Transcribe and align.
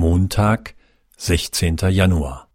Montag, 0.00 0.76
16. 1.18 1.76
Januar. 1.90 2.48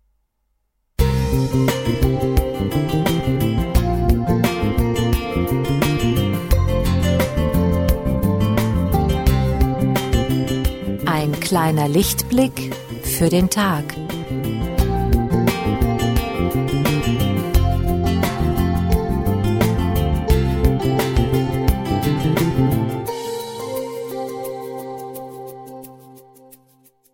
Ein 11.05 11.39
kleiner 11.39 11.87
Lichtblick 11.87 12.73
für 13.03 13.29
den 13.29 13.51
Tag. 13.51 14.04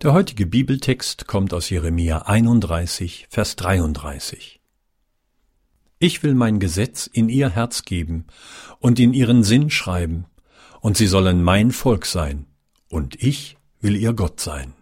Der 0.01 0.13
heutige 0.13 0.47
Bibeltext 0.47 1.27
kommt 1.27 1.53
aus 1.53 1.69
Jeremia 1.69 2.23
31, 2.23 3.27
Vers 3.29 3.55
33. 3.55 4.59
Ich 5.99 6.23
will 6.23 6.33
mein 6.33 6.59
Gesetz 6.59 7.05
in 7.05 7.29
ihr 7.29 7.51
Herz 7.51 7.83
geben 7.83 8.25
und 8.79 8.99
in 8.99 9.13
ihren 9.13 9.43
Sinn 9.43 9.69
schreiben, 9.69 10.25
und 10.79 10.97
sie 10.97 11.05
sollen 11.05 11.43
mein 11.43 11.69
Volk 11.69 12.07
sein, 12.07 12.47
und 12.89 13.21
ich 13.21 13.57
will 13.79 13.95
ihr 13.95 14.13
Gott 14.13 14.39
sein. 14.39 14.73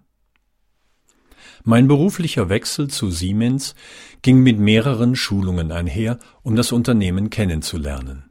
Mein 1.65 1.89
beruflicher 1.89 2.47
Wechsel 2.47 2.87
zu 2.87 3.11
Siemens 3.11 3.75
ging 4.21 4.39
mit 4.39 4.57
mehreren 4.57 5.17
Schulungen 5.17 5.73
einher, 5.73 6.17
um 6.43 6.55
das 6.55 6.71
Unternehmen 6.71 7.29
kennenzulernen. 7.29 8.28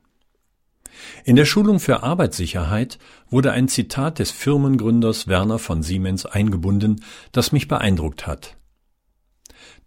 In 1.25 1.37
der 1.37 1.45
Schulung 1.45 1.81
für 1.81 2.03
Arbeitssicherheit 2.03 2.99
wurde 3.31 3.53
ein 3.53 3.69
Zitat 3.69 4.19
des 4.19 4.31
Firmengründers 4.31 5.29
Werner 5.29 5.59
von 5.59 5.83
Siemens 5.83 6.27
eingebunden, 6.27 7.05
das 7.33 7.53
mich 7.53 7.69
beeindruckt 7.69 8.27
hat. 8.27 8.59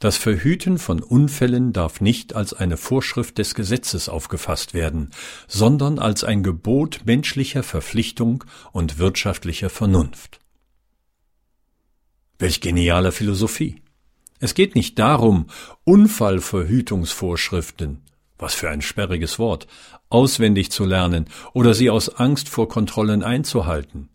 Das 0.01 0.17
Verhüten 0.17 0.77
von 0.79 1.01
Unfällen 1.03 1.71
darf 1.73 2.01
nicht 2.01 2.35
als 2.35 2.54
eine 2.54 2.76
Vorschrift 2.76 3.37
des 3.37 3.54
Gesetzes 3.54 4.09
aufgefasst 4.09 4.73
werden, 4.73 5.12
sondern 5.48 5.99
als 5.99 6.23
ein 6.23 6.41
Gebot 6.41 7.01
menschlicher 7.05 7.62
Verpflichtung 7.62 8.43
und 8.71 8.98
wirtschaftlicher 8.98 9.70
Vernunft. 9.70 10.39
Welch 12.39 12.62
geniale 12.62 13.12
Philosophie. 13.12 13.84
Es 14.39 14.55
geht 14.55 14.73
nicht 14.73 14.98
darum, 14.98 15.45
Unfallverhütungsvorschriften, 15.84 18.01
was 18.41 18.53
für 18.53 18.70
ein 18.70 18.81
sperriges 18.81 19.39
Wort, 19.39 19.67
auswendig 20.09 20.71
zu 20.71 20.84
lernen 20.85 21.25
oder 21.53 21.73
sie 21.73 21.89
aus 21.89 22.09
Angst 22.09 22.49
vor 22.49 22.67
Kontrollen 22.67 23.23
einzuhalten. 23.23 24.09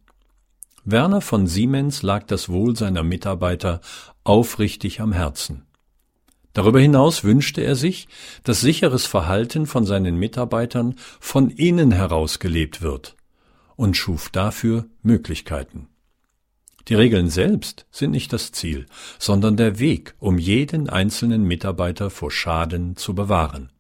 Werner 0.85 1.21
von 1.21 1.47
Siemens 1.47 2.03
lag 2.03 2.25
das 2.25 2.49
Wohl 2.49 2.77
seiner 2.77 3.03
Mitarbeiter 3.03 3.81
aufrichtig 4.25 5.01
am 5.01 5.13
Herzen. 5.13 5.67
Darüber 6.53 6.81
hinaus 6.81 7.23
wünschte 7.23 7.61
er 7.61 7.75
sich, 7.75 8.09
dass 8.45 8.61
sicheres 8.61 9.05
Verhalten 9.05 9.67
von 9.67 9.85
seinen 9.85 10.17
Mitarbeitern 10.17 10.95
von 11.21 11.51
innen 11.51 11.93
heraus 11.93 12.39
gelebt 12.39 12.83
wird 12.83 13.17
und 13.75 13.97
schuf 13.97 14.31
dafür 14.31 14.87
Möglichkeiten. 15.03 15.89
Die 16.89 16.95
Regeln 16.95 17.31
selbst 17.31 17.87
sind 17.91 18.13
nicht 18.13 18.33
das 18.33 18.53
Ziel, 18.53 18.87
sondern 19.19 19.57
der 19.57 19.81
Weg, 19.81 20.15
um 20.19 20.39
jeden 20.39 20.89
einzelnen 20.89 21.45
Mitarbeiter 21.45 22.11
vor 22.11 22.31
Schaden 22.31 22.97
zu 22.97 23.15
bewahren. 23.15 23.71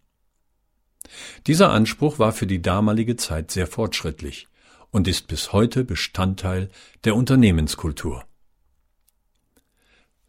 Dieser 1.47 1.70
Anspruch 1.70 2.19
war 2.19 2.33
für 2.33 2.47
die 2.47 2.61
damalige 2.61 3.16
Zeit 3.16 3.52
sehr 3.52 3.69
fortschrittlich 3.69 4.48
und 4.91 5.06
ist 5.06 5.28
bis 5.28 5.53
heute 5.53 5.84
Bestandteil 5.84 6.70
der 7.05 7.14
Unternehmenskultur. 7.14 8.25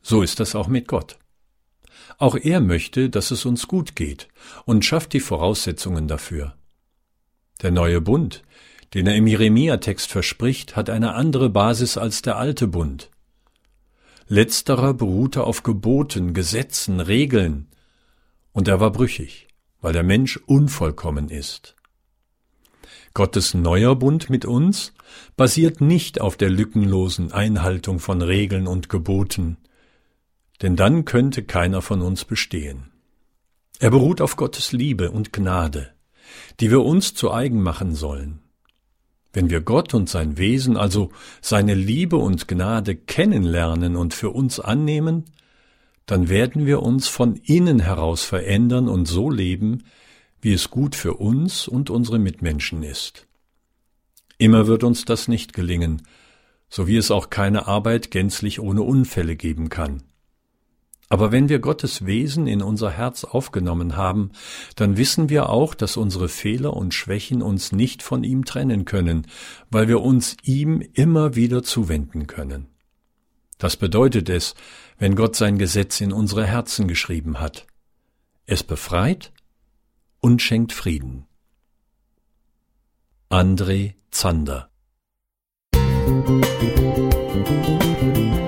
So 0.02 0.22
ist 0.22 0.40
das 0.40 0.54
auch 0.54 0.68
mit 0.68 0.88
Gott. 0.88 1.18
Auch 2.20 2.36
er 2.36 2.62
möchte, 2.62 3.10
dass 3.10 3.32
es 3.32 3.46
uns 3.46 3.68
gut 3.68 3.96
geht 3.96 4.28
und 4.66 4.86
schafft 4.86 5.14
die 5.14 5.20
Voraussetzungen 5.20 6.08
dafür. 6.08 6.56
Der 7.64 7.72
neue 7.72 8.00
Bund, 8.00 8.44
den 8.94 9.08
er 9.08 9.16
im 9.16 9.26
Jeremia-Text 9.26 10.12
verspricht, 10.12 10.76
hat 10.76 10.90
eine 10.90 11.16
andere 11.16 11.50
Basis 11.50 11.98
als 11.98 12.22
der 12.22 12.38
alte 12.38 12.68
Bund. 12.68 13.10
Letzterer 14.28 14.94
beruhte 14.94 15.44
auf 15.44 15.64
Geboten, 15.64 16.34
Gesetzen, 16.34 17.00
Regeln, 17.00 17.68
und 18.52 18.68
er 18.68 18.80
war 18.80 18.92
brüchig 18.92 19.48
weil 19.82 19.94
der 19.94 20.04
Mensch 20.04 20.38
unvollkommen 20.46 21.30
ist. 21.30 21.76
Gottes 23.14 23.54
neuer 23.54 23.96
Bund 23.96 24.30
mit 24.30 24.46
uns 24.46 24.94
basiert 25.36 25.82
nicht 25.82 26.22
auf 26.22 26.38
der 26.38 26.50
lückenlosen 26.50 27.32
Einhaltung 27.32 28.00
von 28.00 28.22
Regeln 28.22 28.68
und 28.68 28.90
Geboten, 28.90 29.58
denn 30.62 30.76
dann 30.76 31.06
könnte 31.06 31.44
keiner 31.44 31.82
von 31.82 32.02
uns 32.02 32.26
bestehen. 32.26 32.92
Er 33.80 33.92
beruht 33.92 34.22
auf 34.22 34.36
Gottes 34.36 34.72
Liebe 34.72 35.12
und 35.12 35.34
Gnade, 35.34 35.94
die 36.60 36.72
wir 36.72 36.84
uns 36.84 37.14
zu 37.14 37.32
eigen 37.32 37.62
machen 37.62 37.96
sollen. 37.96 38.40
Wenn 39.34 39.50
wir 39.50 39.62
Gott 39.62 39.94
und 39.94 40.10
sein 40.10 40.38
Wesen, 40.38 40.78
also 40.78 41.12
seine 41.42 41.76
Liebe 41.76 42.18
und 42.18 42.48
Gnade 42.48 42.96
kennenlernen 42.96 43.96
und 43.96 44.14
für 44.14 44.32
uns 44.32 44.60
annehmen, 44.60 45.26
dann 46.08 46.30
werden 46.30 46.66
wir 46.66 46.82
uns 46.82 47.08
von 47.08 47.36
innen 47.36 47.80
heraus 47.80 48.24
verändern 48.24 48.88
und 48.88 49.08
so 49.08 49.30
leben, 49.30 49.84
wie 50.42 50.54
es 50.54 50.72
gut 50.72 50.96
für 50.96 51.16
uns 51.16 51.68
und 51.68 51.90
unsere 51.90 52.18
Mitmenschen 52.18 52.82
ist. 52.82 53.28
Immer 54.40 54.68
wird 54.68 54.84
uns 54.84 55.06
das 55.06 55.28
nicht 55.28 55.54
gelingen, 55.54 56.02
so 56.70 56.88
wie 56.88 56.98
es 56.98 57.12
auch 57.12 57.30
keine 57.30 57.68
Arbeit 57.68 58.10
gänzlich 58.10 58.60
ohne 58.60 58.84
Unfälle 58.84 59.36
geben 59.36 59.70
kann. 59.70 60.04
Aber 61.10 61.32
wenn 61.32 61.50
wir 61.50 61.60
Gottes 61.60 62.06
Wesen 62.06 62.48
in 62.48 62.62
unser 62.62 62.92
Herz 62.92 63.24
aufgenommen 63.24 63.96
haben, 63.96 64.32
dann 64.76 64.98
wissen 64.98 65.30
wir 65.30 65.50
auch, 65.50 65.74
dass 65.74 65.98
unsere 65.98 66.30
Fehler 66.30 66.74
und 66.74 66.94
Schwächen 66.94 67.42
uns 67.42 67.72
nicht 67.72 68.02
von 68.04 68.24
ihm 68.24 68.46
trennen 68.46 68.86
können, 68.86 69.28
weil 69.70 69.88
wir 69.88 70.02
uns 70.02 70.36
ihm 70.44 70.82
immer 70.94 71.36
wieder 71.36 71.64
zuwenden 71.64 72.28
können. 72.28 72.68
Das 73.58 73.76
bedeutet 73.76 74.30
es, 74.30 74.56
wenn 74.98 75.16
Gott 75.16 75.36
sein 75.36 75.58
Gesetz 75.58 76.02
in 76.02 76.14
unsere 76.14 76.46
Herzen 76.46 76.88
geschrieben 76.88 77.40
hat. 77.40 77.68
Es 78.46 78.64
befreit 78.64 79.32
und 80.20 80.42
schenkt 80.42 80.74
Frieden. 80.74 81.28
André 83.30 83.96
Zander 84.10 84.70
Musik 86.18 88.47